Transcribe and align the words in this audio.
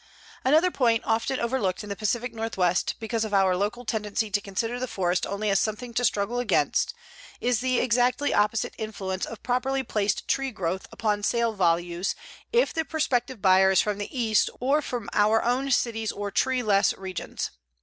Another 0.43 0.71
point 0.71 1.03
often 1.05 1.39
overlooked 1.39 1.83
in 1.83 1.89
the 1.89 1.95
Pacific 1.95 2.33
Northwest, 2.33 2.95
because 2.99 3.23
of 3.23 3.35
our 3.35 3.55
local 3.55 3.85
tendency 3.85 4.31
to 4.31 4.41
consider 4.41 4.79
the 4.79 4.87
forest 4.87 5.27
only 5.27 5.47
as 5.51 5.59
something 5.59 5.93
to 5.93 6.03
struggle 6.03 6.39
against, 6.39 6.95
is 7.39 7.59
the 7.59 7.77
exactly 7.79 8.33
opposite 8.33 8.73
influence 8.79 9.27
of 9.27 9.43
properly 9.43 9.83
placed 9.83 10.27
tree 10.27 10.49
growth 10.49 10.87
upon 10.91 11.21
sale 11.21 11.53
values 11.53 12.15
if 12.51 12.73
the 12.73 12.83
prospective 12.83 13.43
buyer 13.43 13.69
is 13.69 13.81
from 13.81 13.99
the 13.99 14.09
East 14.19 14.49
or 14.59 14.81
from 14.81 15.07
our 15.13 15.43
own 15.43 15.69
cities 15.69 16.11
or 16.11 16.31
tree 16.31 16.63
less 16.63 16.95
regions. 16.95 17.51